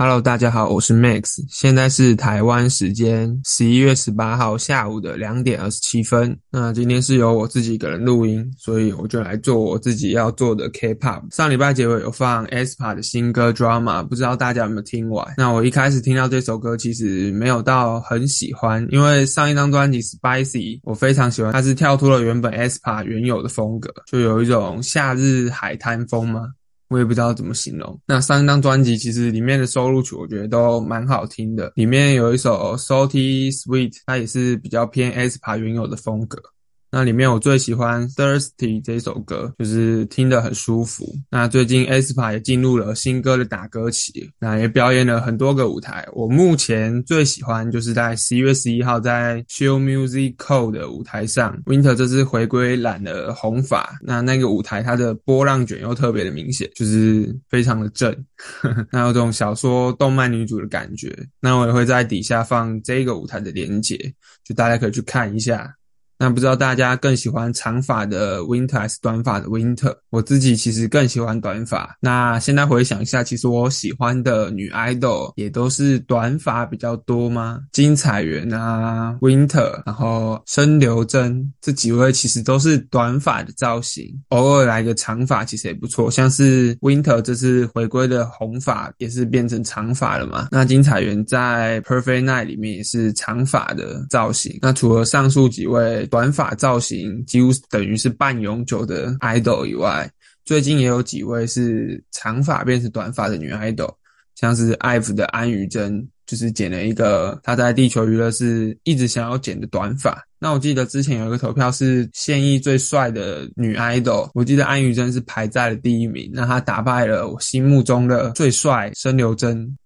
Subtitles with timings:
[0.00, 6.38] Hello，大家好，我是 Max，现在是台湾时间十一月十八号下午的两点二十七分。
[6.52, 11.34] 那今天是由我自己一个人录音，所以我就来做我自己要做的 K-pop。
[11.34, 15.34] 上礼拜结尾有放 aespa 的新歌 Drama，不知道大家有没有听完？
[15.36, 26.42] 那我一开始听到这首歌，其实没有到很喜欢，因为上一张专辑 Spicy 我非常喜欢，它是跳脱了原本 aespa 原有的风格，就有一种夏日海滩风嘛。
[26.88, 28.00] 我也不知道怎么形容。
[28.06, 31.72] 那三张专辑其实里面的收录曲，我觉得都蛮好听的。
[31.74, 36.42] 里面有一首 Salty Sweet，它也是比较偏 aspa 原有的风格。
[36.90, 41.04] 那里面我最喜欢 Thirsty 这首歌，就是听得很舒服。
[41.30, 46.06] 那最近 aespa 也进入了新歌的打歌期，那也表演了很多个舞台。
[46.12, 58.14] 我目前最喜欢就是在十一月十一号在 Chill Music Code 的舞台上，Winter 这次回归染了红发，那那个舞台它的波浪卷又特别的明显，就是非常的正，
[58.90, 61.14] 那有种小说动漫女主的感觉。
[61.40, 63.96] 那我也会在底下放这个舞台的连结，
[64.42, 65.74] 就大家可以去看一下。
[66.18, 69.94] 那不知道大家更喜欢长发的 Winter 还是短发的 Winter？
[70.10, 71.96] 我自己其实更喜欢短发。
[72.00, 77.60] 那现在回想一下，其实我喜欢的女 idol 也都是短发比较多吗？
[77.72, 86.10] 金彩媛啊，Winter，然后申流真这几位其实都是短发的造型，偶尔来个长发其实也不错。
[86.10, 90.48] 像是 Winter 这次回归的红发也是变成长发了嘛？
[90.50, 94.58] 那金彩媛在 Perfect Night 里面也是长发的造型。
[94.62, 100.10] 那除了上述几位，短发造型几乎等于是半永久的 idol 以外，
[100.44, 103.94] 最近也有几位是长发变成短发的女 idol，
[104.34, 110.22] 像是 IVE 的安于真，就是剪了一个她在地球娱乐是一直想要剪的短发。
[110.40, 119.76] 那我记得之前有一个投票是现役最帅的女 idol，我记得安于真是排在了第一名，那她打败了我心目中的最帅申流真。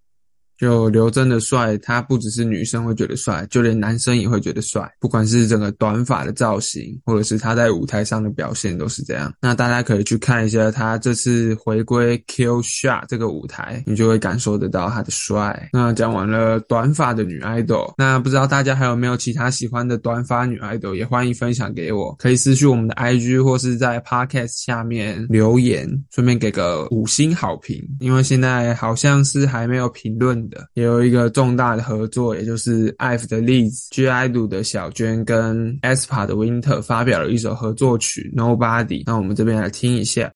[0.62, 4.89] 就刘真的帅，他不只是女生会觉得帅，就连男生也会觉得帅。
[5.00, 9.34] 不管是整个短发的造型，或者是他在舞台上的表现，都是这样。
[9.41, 15.69] 那大家可以去看一下他这次回归 Kill Shot 这个舞台，你就会感受得到他的帅。
[15.73, 27.84] 那讲完了短发的女 idol，那不知道大家还有没有其他喜欢的短发女 idol，也欢迎分享给我，可以私讯我们的 IG 或是在 Podcast 下面留言，顺便给个五星好评。
[27.99, 30.41] 因为现在好像是还没有评论。
[30.75, 40.31] 也有一个重大的合作，也就是 IVE 的 Liz、G IDOL 的小娟跟 aespa 的 Winter 发表了一首合作曲 Nobody，那我们这边来听一下。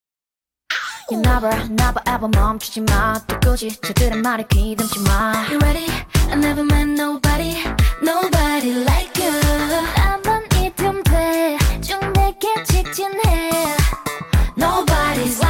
[15.16, 15.45] let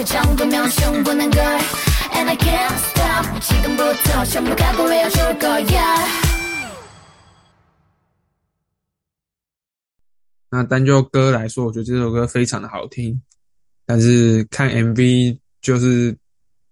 [0.00, 1.42] 그 정도면 충분한 걸
[2.12, 6.26] And I can't stop 지금부터 전부 각오해야 좋을 거야
[10.50, 13.20] 那单就歌来说，我觉得这首歌非常的好听，
[13.84, 16.16] 但是看 MV 就是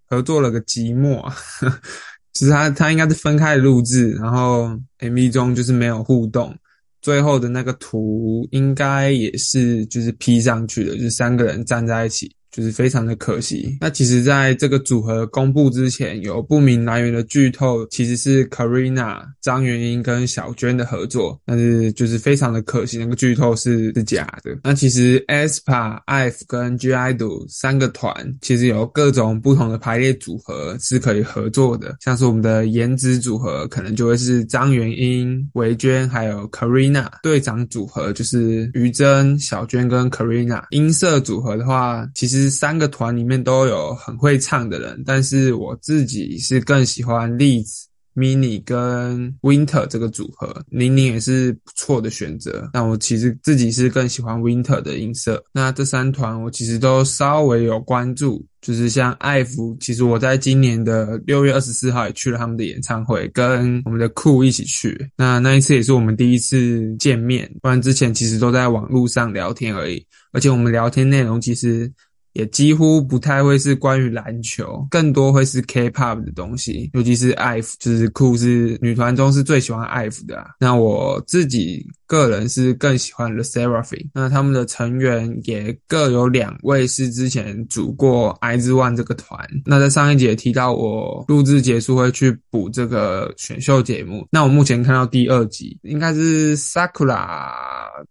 [0.08, 1.36] 合作了个寂寞啊，
[2.32, 6.56] 就是他他应该是分开录制，然后 MV 中就是没有互动，
[7.02, 12.34] 最后的那个图应该也是就是 P 上去的，就是三个人站在一起。
[12.59, 13.77] 就是非常的可惜。
[13.79, 24.57] 那其实，在这个组合公布之前，有不明来源的剧透，其实是 Karina、张元英跟小娟的合作，但是就是非常的可惜，那个剧透是是假的。
[24.61, 42.48] 那其实 aespa、IVE 跟 G IDOL 三个团，其实有各种不同的排列组合是可以合作的，像是我们的颜值组合，可能就会是张元英、维娟还有 Karina；队长组合就是于真、小娟跟 Karina；音色组合的话，其实。
[42.49, 52.69] 三个团里面都有很会唱的人，但是我自己是更喜欢栗子、mini 跟 winter 这个组合，宁宁也是不错的选择。
[52.73, 55.43] 但我其实自己是更喜欢 winter 的音色。
[55.53, 65.09] 那这三团我其实都稍微有关注，就是像爱芙，其实我在今年的六月二十四号也去了他们的演唱会，跟我们的酷一起去。
[65.15, 70.05] 那那一次也是我们第一次见面，不然之前其实都在网络上聊天而已。
[70.31, 71.91] 而且我们聊天内容其实。
[72.39, 80.51] 也几乎不太会是关于篮球，更多会是 K-pop 的东西，尤其是 IVE，就是酷是女团中是最喜欢 IVE 的。
[80.57, 89.37] 那我自己个人是更喜欢 The Seraphim，那他们的成员也各有两位是之前组过 IZ*ONE 这个团。
[89.65, 97.49] 那在上一节提到我录制结束会去补这个选秀节目，那我目前看到第二集，应该是 Sakura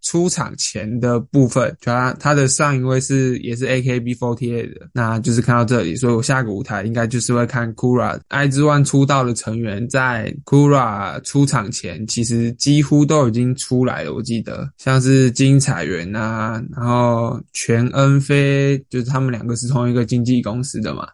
[0.02, 4.17] 出场前的部分，就他他的上一位是也是 AKB。
[4.18, 14.12] Fortier 的，那就是看到这里，所以我下个舞台应该就是会看 Kura I 之 One 出道的成员在 Kura 出场前，其实几乎都已经出来了。
[14.12, 21.06] 我记得像是金彩媛啊，然后全恩菲，就是他们两个是同一个经纪公司的嘛。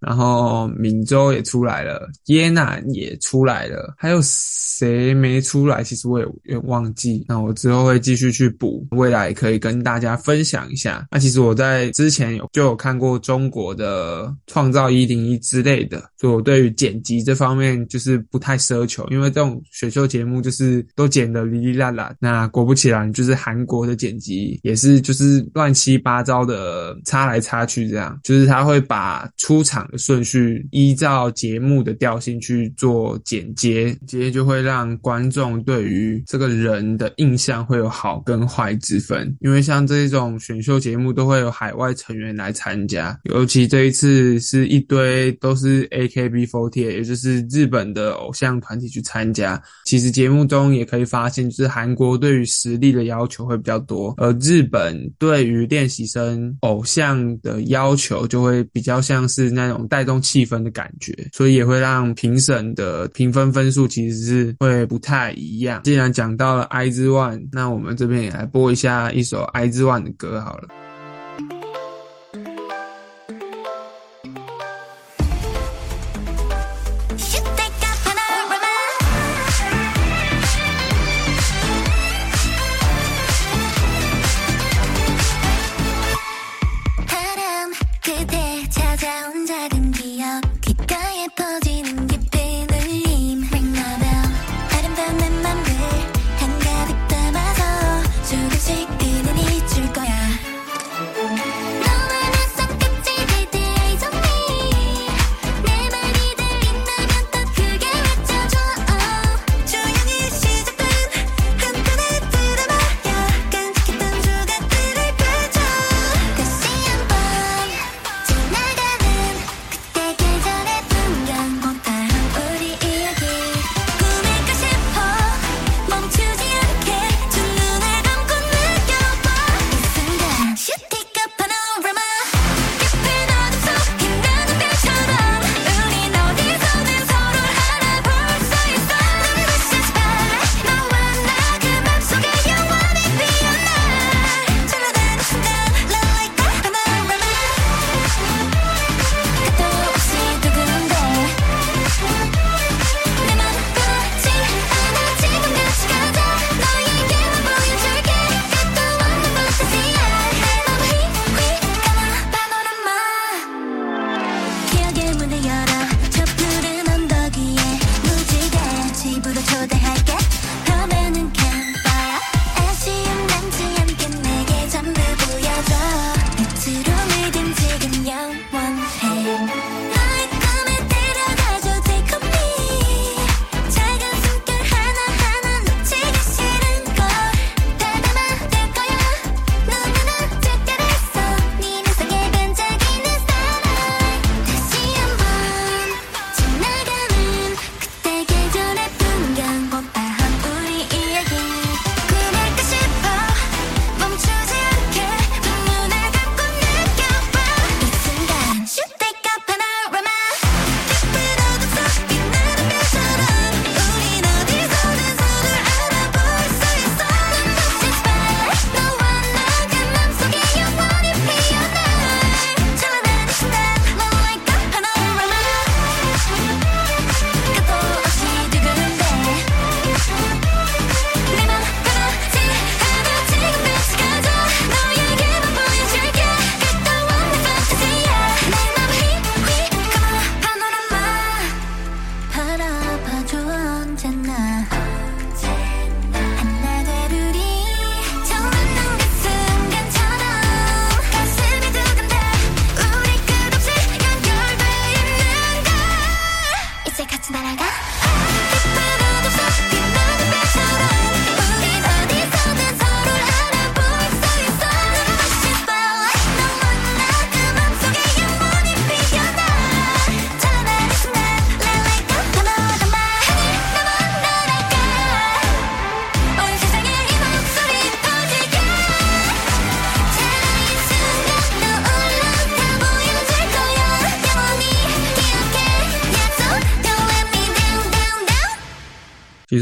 [0.00, 5.82] 然后闽州也出来了，耶娜也出来了，还有谁没出来？
[5.82, 7.24] 其实我也有忘记。
[7.26, 11.08] 那我之后会继续去补，未来可以跟大家分享一下。
[11.10, 22.14] 那其实我在之前有就有看过中国的创造一零一之类的，所以我对于剪辑这方面就是不太奢求，因为这种选秀节目就是都剪得哩哩啦啦。
[22.20, 29.87] 那果不其然，就是韩国的剪辑也是就是乱七八糟的插来插去，这样就是他会把出场。
[29.96, 39.34] 顺序依照节目的调性去做剪接，接就会让观众对于这个人的印象会有好跟坏之分。
[39.40, 49.60] 因为像这种选秀节目都会有海外成员来参加，尤其这一次是一堆都是 AKB48，也就是日本的偶像团体去参加。
[49.86, 59.77] 其实节目中也可以发现，就是韩国对于实力的要求会比较多，而日本对于练习生偶像的要求就会比较像是那种。
[59.86, 65.82] 带动气氛的感觉，所以也会让评审的评分分数其实是会不太一样。
[65.84, 70.68] 既然讲到了 I 之 One，那我们这边也来播一下一首 I 之 One 的歌好了。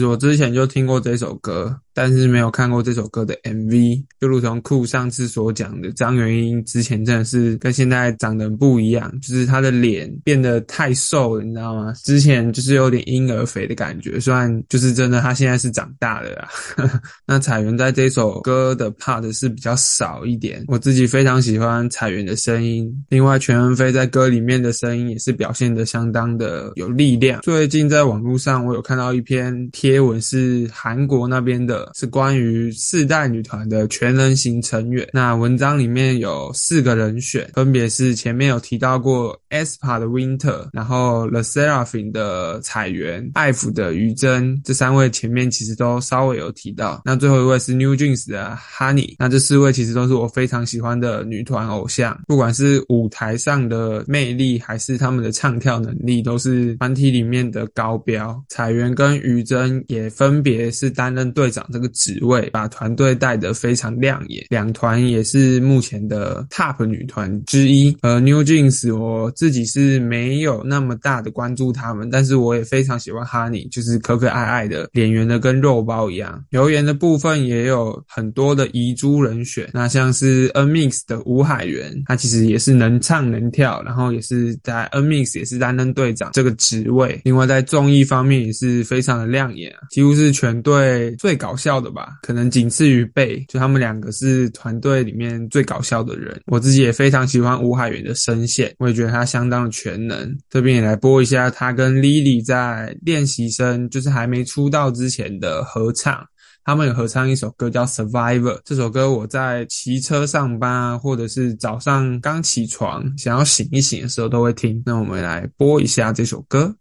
[0.07, 4.05] 我之前就听过这首歌，但是没有看过这首歌的 MV。
[4.21, 11.93] 就如同酷上次所讲的，张元英之前真的是跟现在长得不一样，就是她的脸变得太瘦了，你知道吗？
[12.05, 16.49] 之前就是有点婴儿肥的感觉，虽然就是真的，她现在是长大了啦。
[17.27, 22.91] 那彩媛在这首歌的 part 是比较少一点，我自己非常喜欢彩媛的声音。
[23.09, 27.41] 另外，全恩飞在歌里面的声音也是表现的相当的有力量。
[27.43, 35.09] 最近在网络上我有看到一篇贴文，是韩国那边的，是关于四代女团的全能型成员。
[35.13, 47.03] 那文章里面有四个人选，分别是前面有提到过 ESPA 的 Winter，然后 The Seraphim 的彩媛，爱抚的于真，这三位前面其实都稍微有提到。
[47.05, 58.43] 那最后一位是 New Jeans 的 Honey，那这四位其实都是我非常喜欢的女团偶像，不管是舞台上的魅力，还是他们的唱跳能力，都是团体里面的高标。
[58.49, 64.45] 彩媛跟于真也分别是担任队长这个职位，把团队带得非常亮眼。
[64.51, 67.97] 两团也是目前的 Top 女团之一。
[68.03, 76.45] 呃，New Jeans 我自己是没有那么大的关注他们，但是我也非常喜欢 Honey，就是可可爱爱的，脸圆的跟肉包一样。
[76.51, 87.21] 留言的部分也有很多的遗珠人选，那像是 N Mix 的吴海源，他其实也是能唱能跳，然后也是在 N Mix 也是担任队长这个职位。
[87.25, 96.41] 另外在综艺方面也是非常的亮眼啊，几乎是全队最搞笑的吧，可能仅次于贝，就他们两个是团队里面最搞笑的人。
[96.47, 100.37] 我自己也非常喜欢吴海源的声线，我也觉得他相当的全能。
[100.51, 106.27] 这边也来播一下他跟 Lily 在练习生，就是还没出道之前的合唱。
[106.65, 114.83] 他们有合唱一首歌叫《Survivor》，这首歌我在骑车上班啊，或者是早上刚起床想要醒一醒的时候都会听。
[114.85, 116.75] 那我们来播一下这首歌。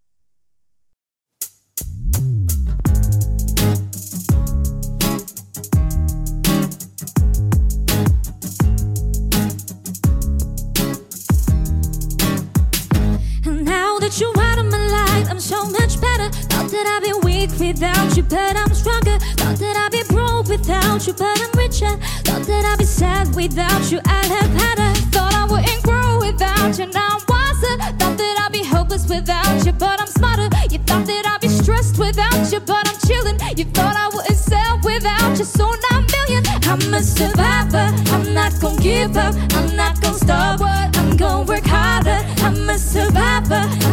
[16.86, 19.18] That I'd be weak without you, but I'm stronger.
[19.38, 21.94] Thought that I'd be broke without you, but I'm richer.
[22.25, 24.94] Thought that I'd be sad without you, I'd have had her.
[25.12, 27.75] Thought I wouldn't grow without you, now I'm wiser.
[28.00, 30.50] Thought that I'd be hopeless without you, but I'm smarter.
[30.70, 33.38] You thought that I'd be stressed without you, but I'm chilling.
[33.58, 36.44] You thought I wouldn't sell without you, so now I'm million.
[36.70, 37.88] I'm a survivor.
[38.13, 39.34] I'm not gonna give up.
[39.54, 40.62] I'm not gonna stop.
[40.62, 42.22] I'm gonna work harder.
[42.46, 43.85] I'm a survivor.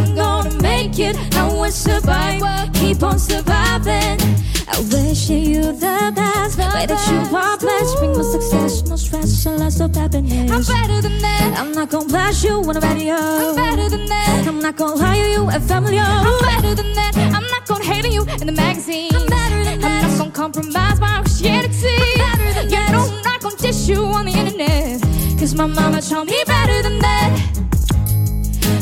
[0.92, 1.36] I'm make it.
[1.36, 2.72] I survive.
[2.74, 4.20] Keep on surviving.
[4.68, 6.58] I wish you the best.
[6.58, 7.98] Way that you are blessed.
[7.98, 10.50] Bring more success, no stress, and less of happiness.
[10.50, 11.54] I'm better than that.
[11.58, 13.14] I'm not gonna blast you on the radio.
[13.14, 14.46] I'm better than that.
[14.46, 15.98] I'm not gonna lie to you and family.
[15.98, 17.16] I'm better than that.
[17.16, 19.14] I'm not gonna hate on you in the magazine.
[19.14, 20.04] I'm better than that.
[20.04, 21.96] I'm not gonna compromise my Christianity.
[22.20, 22.88] I'm better than that.
[22.88, 25.00] You know I'm not gonna dish you on the internet.
[25.38, 27.62] Cause my mama told me better than that.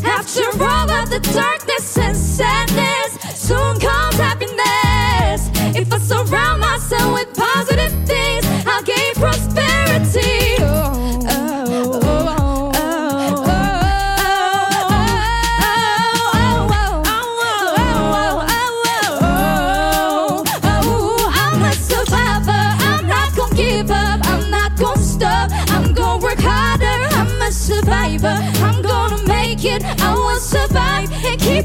[0.04, 2.69] After all of the darkness the sunset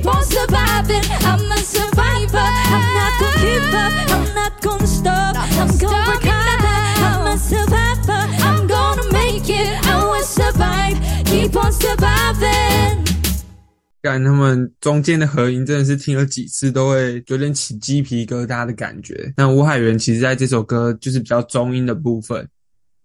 [0.05, 1.01] keep on surviving.
[1.25, 2.37] I'm a survivor.
[2.37, 3.91] I'm not gonna give up.
[4.11, 5.35] I'm not gonna stop.
[5.35, 6.77] I'm gonna work harder.
[7.01, 8.21] I'm a survivor.
[8.43, 9.67] I'm gonna make it.
[9.87, 10.97] I will survive.
[11.25, 13.03] Keep on surviving.
[14.01, 19.33] 感他们中间的合音真的是听了几次都会有点起鸡皮疙瘩的感觉。
[19.35, 22.47] 那吴海源其实在这首歌就是比较中音的部分，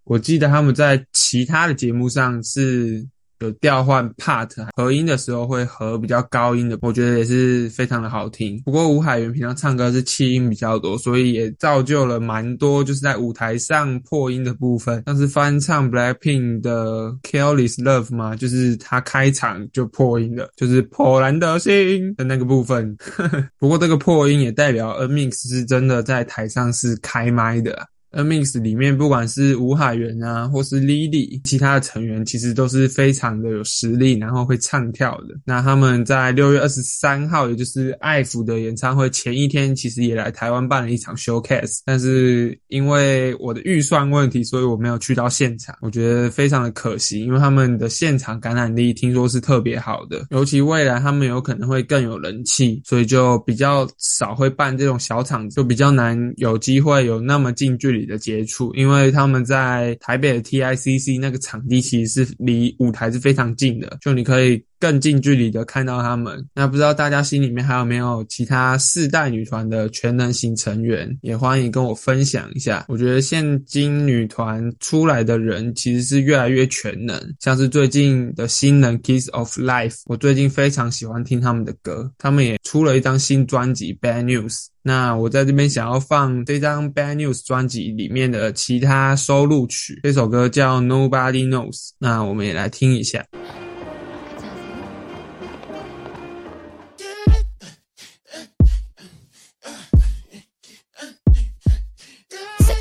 [0.05, 3.07] 我记得他们在其他的节目上是
[3.41, 8.61] 有调换 part 合音的时候会合比较高音的，我觉得也是非常的好听。
[8.65, 22.97] 不过吴海源平常唱歌是气音比较多，所以也造就了蛮多就是在舞台上破音的部分，像是翻唱 Blackpink 的 Careless Love 嘛，就是他开场就破音了，就是破烂的心的那个部分。
[23.59, 27.89] 不过这个破音也代表 N Mix 是真的在台上是开麦的。
[28.13, 35.37] N Mix 里面不管是吴海源啊，或是 Lily，其他的成员其实都是非常的有实力，然后会唱跳的。
[35.45, 66.45] 那他们在六月二十三号，也就是爱抚的演唱会前一天，其实也来台湾办了一场 showcase，但是因为我的预算问题，所以我没有去到现场，我觉得非常的可惜，因为他们的现场感染力听说是特别好的，尤其未来他们有可能会更有人气，所以就比较少会办这种小场子，就比较难有机会有那么近距离的接触，因为他们在台北的 TICC 那个场地其实是离舞台是非常近的，就你可以更近距离的看到他们。
[66.55, 72.87] 那不知道大家心里面还有没有其他四代女团的全能型成员，也欢迎跟我分享一下。
[72.89, 84.67] 我觉得现今女团出来的人其实是越来越全能，像是最近的新人 Kiss of Life，我最近非常喜欢听他们的歌，他们也出了一张新专辑 Bad News。
[84.83, 91.91] 那我在这边想要放这张 Bad News 专辑里面的其他收录曲，这首歌叫 Nobody Knows。
[91.99, 93.23] 那我们也来听一下。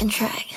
[0.09, 0.48] Track.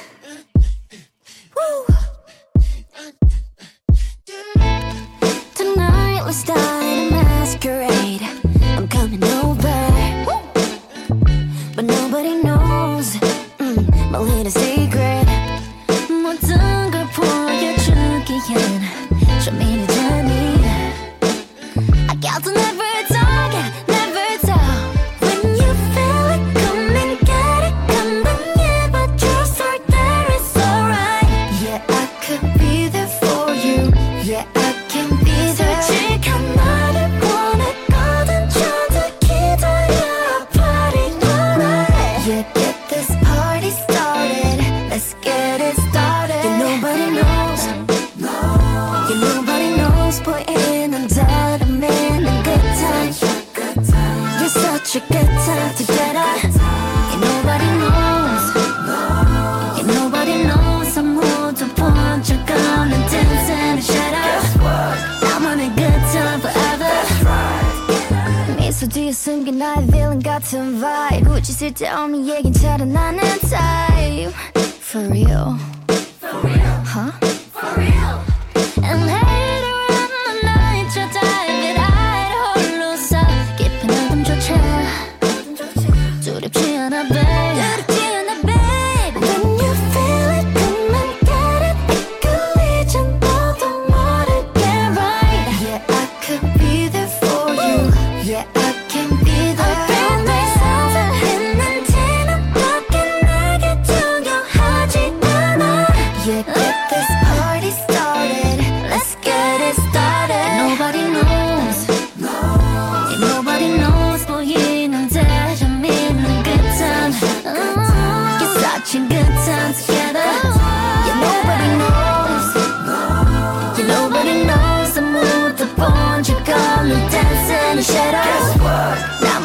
[69.52, 71.30] 뒤에 숨긴 나의 villain 같은 vibe.
[71.30, 74.34] 굳이 쓸데없는 얘긴 잘안 하는 type.
[74.56, 75.71] For real.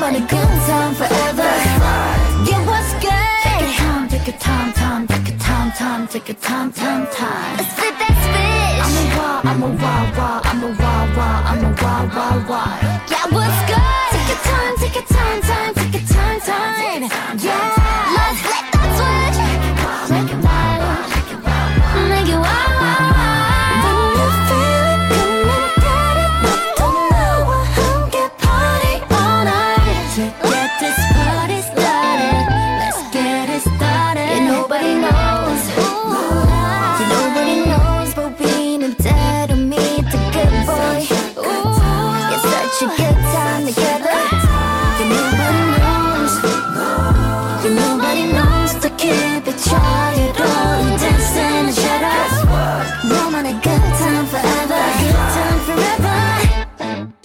[0.08, 1.52] want a good time forever.
[2.48, 3.12] Get what's good.
[3.44, 7.08] Take your time, take your time, time, take your time, time, take your time, time,
[7.08, 7.58] time.
[7.58, 9.48] Spit that spit.
[9.48, 12.50] I'm a wild, I'm a wild, wild, I'm a wild, wild, I'm a wild, wild,
[12.50, 12.87] wild.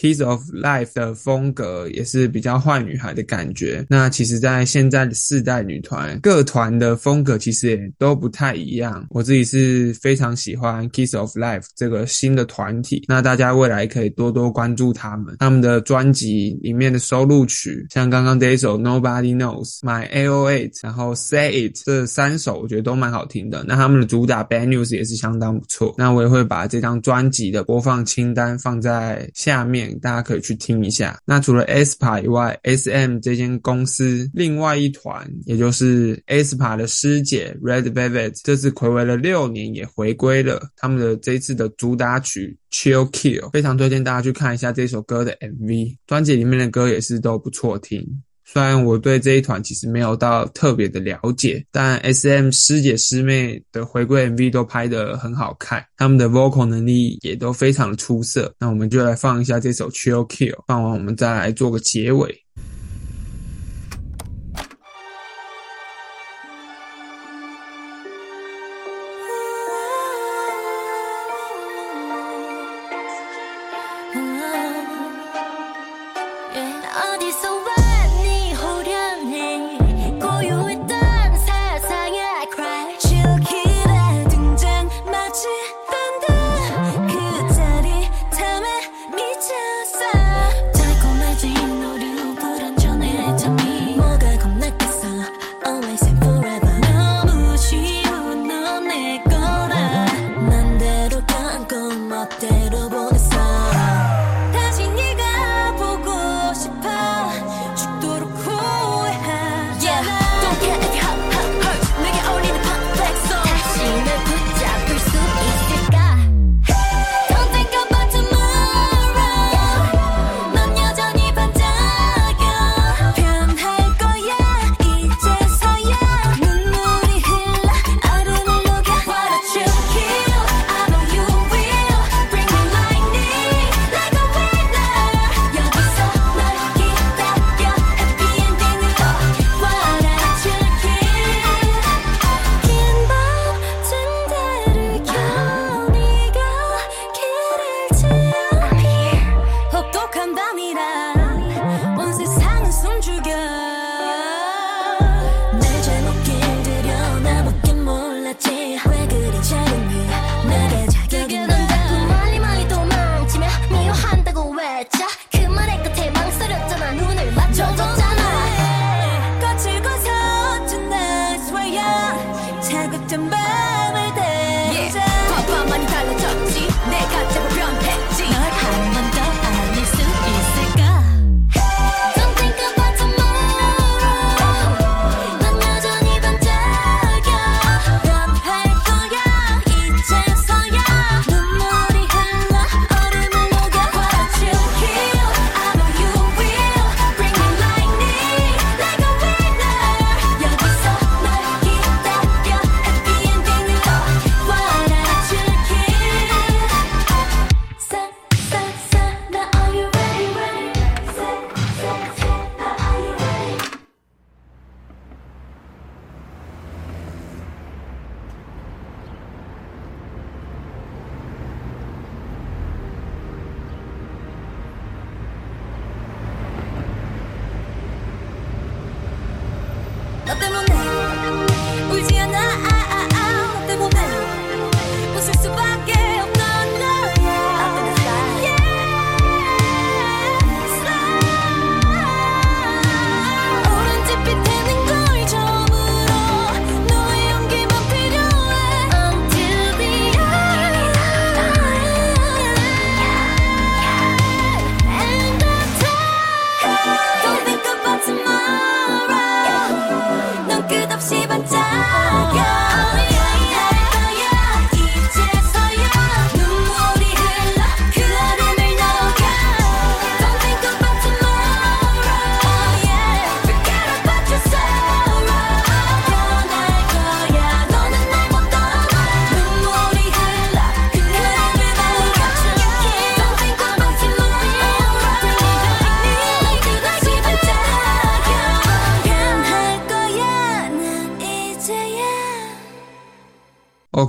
[0.03, 3.87] Kiss of Life 的风格也是比较坏女孩的感觉。
[3.89, 9.07] 那其实，在现在的四代女团，各团的风格其实也都不太一样。
[9.11, 13.05] 我自己是非常喜欢 Kiss of Life 这个新的团体。
[13.07, 20.51] 那大家未来可以多多关注他们，他们的专辑里面的收录曲，像刚刚这一首 Nobody Knows、My A.O.
[20.51, 23.65] Eight，然后 Say It 这三首，我觉得都蛮好听的。
[23.69, 25.95] 那他们的主打 Bad News 也是相当不错。
[25.97, 29.92] 那我也会把这张专辑的播放清单放在下面。
[30.01, 31.19] 大家可以去听一下。
[31.25, 40.63] 那除了 aspa 以外，SM 这间公司另外一团，也就是 aspa 的师姐 Red Velvet，这次暌违了六年也回归了。
[40.77, 45.97] 他们的这一次的主打曲 Chill Kill，非常推荐大家去看一下这首歌的 MV。
[46.07, 48.23] 专辑里面的歌也是都不错听。
[48.53, 58.55] 虽然我对这一团其实没有到特别的了解，但 S M 师姐师妹的回归 MV 都拍得很好看，他们的 vocal 能力也都非常出色。
[58.59, 62.42] 那我们就来放一下这首 Chill Kill，放完我们再来做个结尾。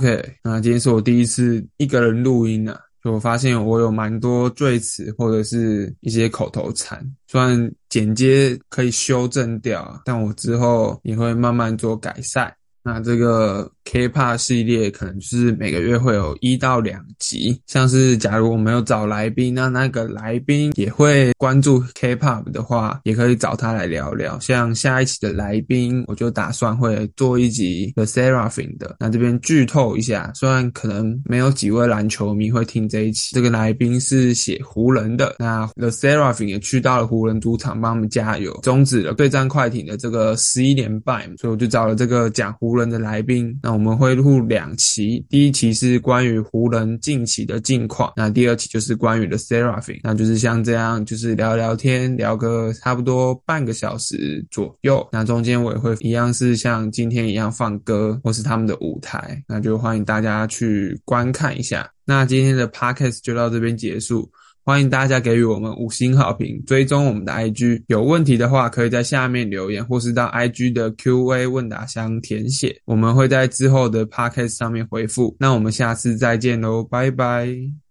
[0.04, 12.54] OK，那今天是我第一次一个人录音啊，就我发现我有蛮多赘词或者是一些口头禅，虽然剪接可以修正掉，但我之后也会慢慢做改善。
[12.82, 24.38] 那这个 K-pop 系列可能就是每个月会有一到两集，像是假如我没有找来宾，那那个来宾也会关注 K-pop 的话，也可以找他来聊聊。
[24.40, 28.96] 像下一期的来宾，我就打算会做一集 The Seraphim 的。
[28.98, 35.36] 那这边剧透一下，虽然可能没有几位篮球迷会听这一期，这个来宾是写湖人的。
[35.38, 42.64] 那 The Seraphim 也去到了湖人主场帮他们加油，终止了对战快艇的这个十一连败，所以我就找了这个讲湖。
[42.64, 55.04] 湖人的来宾，那我们会录两期，第一期是关于湖人近期的近况，那第二期就是关于的 Seraphim，那就是像这样，就是聊聊天，聊个差不多半个小时左右。
[55.10, 61.90] 那中间我也会一样是像今天一样放歌，或是他们的舞台，那就欢迎大家去观看一下。
[62.04, 64.30] 那今天的 Podcast 就到这边结束。
[64.64, 67.82] 欢迎大家给予我们五星好评，追踪我们的 IG。
[67.88, 75.36] 有问题的话，可以在下面留言，或是到 IG 的 Q&A 问答箱填写，我们会在之后的 Podcast 上面回复。
[75.38, 77.83] 那我们下次再见喽，拜拜。